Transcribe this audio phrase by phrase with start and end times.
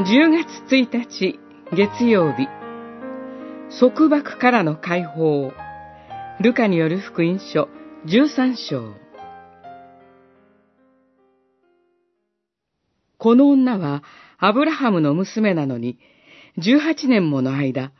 [0.00, 1.38] 10月1日
[1.74, 2.48] 月曜日
[3.78, 5.52] 束縛からの解放
[6.40, 7.68] ルカによる福音書
[8.06, 8.94] 13章
[13.18, 14.02] この女は
[14.38, 15.98] アブラハムの娘なのに
[16.56, 17.92] 18年もの間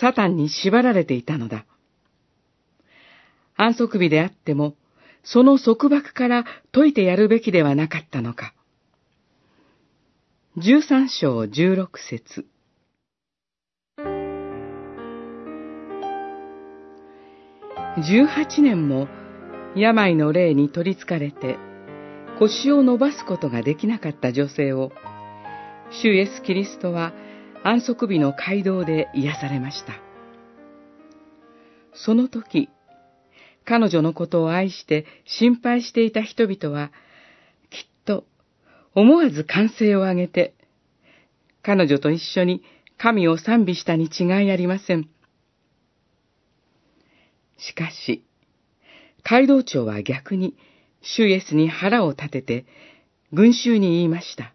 [0.00, 1.66] サタンに縛られていたのだ。
[3.54, 4.76] 安息日であっても
[5.22, 8.54] その束縛から解いてやるべきではなかったのか。
[10.56, 12.46] 13章16節
[17.96, 19.08] 18年も
[19.74, 21.58] 病の霊に取りつかれて
[22.38, 24.92] 腰を伸ばすことができなかった女性を、
[25.90, 27.12] 主イエス・キリストは
[27.64, 29.94] 安息日の街道で癒されました。
[31.94, 32.68] その時、
[33.64, 36.92] 彼女のことを愛して心配していた人々は、
[37.70, 38.24] きっと
[38.94, 40.54] 思わず歓声を上げて、
[41.62, 42.62] 彼女と一緒に
[42.98, 45.08] 神を賛美したに違いありません。
[47.58, 48.24] しかし、
[49.24, 50.56] 街道長は逆に、
[51.02, 52.66] 主イエスに腹を立てて、
[53.32, 54.54] 群衆に言いました。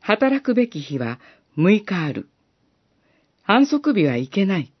[0.00, 1.20] 働くべき日は
[1.58, 2.28] 6日ある。
[3.44, 4.72] 安息日はいけない。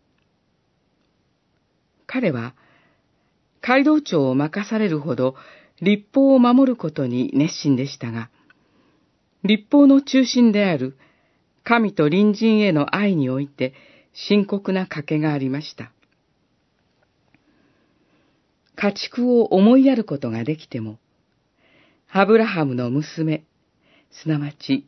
[2.06, 2.54] 彼は、
[3.60, 5.34] 街道長を任されるほど
[5.80, 8.30] 立法を守ることに熱心でしたが、
[9.44, 10.96] 立法の中心である
[11.64, 13.74] 神と隣人への愛において
[14.12, 15.92] 深刻な賭けがありました。
[18.74, 20.98] 家畜を思いやることができても、
[22.10, 23.44] アブラハムの娘、
[24.10, 24.86] すなわち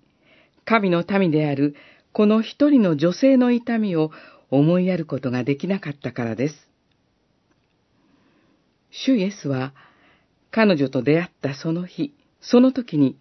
[0.64, 1.74] 神の民である
[2.12, 4.10] この一人の女性の痛みを
[4.50, 6.54] 思いやることができなかったからです。
[8.90, 9.74] 主イエスは
[10.50, 13.18] 彼女と出会ったその日、その時に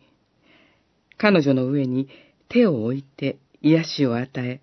[1.17, 2.07] 彼女の上に
[2.47, 4.61] 手を置いて癒しを与え、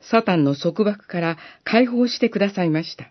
[0.00, 3.10] サタンの束縛から解放してくださいました。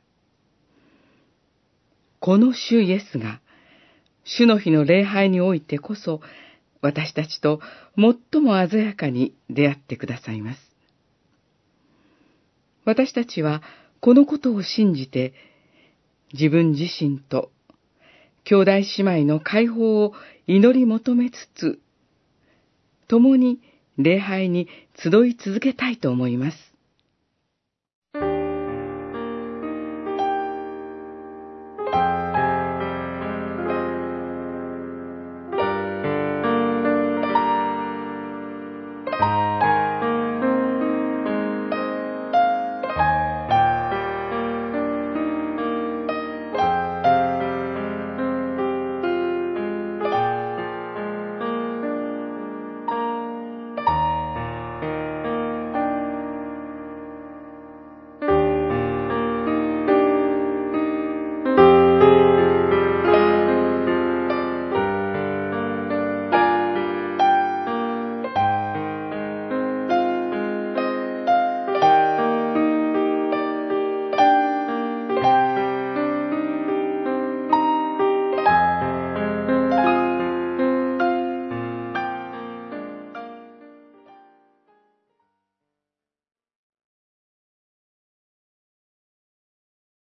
[2.20, 3.42] この主イエスが、
[4.24, 6.22] 主の日の礼拝においてこそ、
[6.82, 7.60] 私たちと
[7.98, 10.60] 最も鮮やかに出会ってくださいます。
[12.86, 13.62] 私たちは
[14.00, 15.34] このことを信じて、
[16.34, 17.52] 自分自身と
[18.46, 20.14] 兄弟姉妹の解放を
[20.46, 21.80] 祈り求めつつ、
[23.08, 23.60] 共に
[23.98, 26.75] 礼拝に集い続けたいと思います。